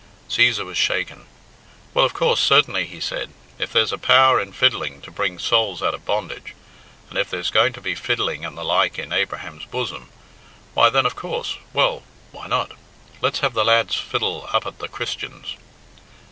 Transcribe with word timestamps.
Cæsar 0.27 0.65
was 0.65 0.79
shaken. 0.79 1.27
"Well, 1.93 2.05
of 2.05 2.15
course, 2.15 2.39
certainly," 2.39 2.87
he 2.87 2.99
said, 2.99 3.33
"if 3.59 3.71
there's 3.71 3.93
a 3.93 3.99
power 3.99 4.39
in 4.41 4.51
fiddling 4.51 4.99
to 5.03 5.11
bring 5.11 5.37
souls 5.37 5.83
out 5.83 5.93
of 5.93 6.07
bondage, 6.07 6.55
and 7.11 7.19
if 7.19 7.29
there's 7.29 7.51
going 7.51 7.71
to 7.73 7.81
be 7.81 7.93
fiddling 7.93 8.43
and 8.43 8.57
the 8.57 8.63
like 8.65 8.97
in 8.97 9.13
Abraham's 9.13 9.65
bosom 9.65 10.09
why, 10.73 10.89
then, 10.89 11.05
of 11.05 11.15
course 11.15 11.59
well, 11.71 12.01
why 12.31 12.47
not? 12.47 12.71
let's 13.21 13.41
have 13.41 13.53
the 13.53 13.63
lad's 13.63 13.93
fiddle 13.95 14.49
up 14.51 14.65
at 14.65 14.79
'The 14.79 14.87
Christians.'" 14.87 15.55